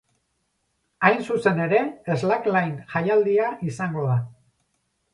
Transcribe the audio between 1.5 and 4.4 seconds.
ere, slackline jaialdia izango da.